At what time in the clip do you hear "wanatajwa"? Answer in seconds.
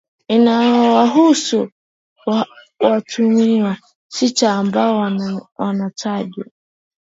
5.57-6.45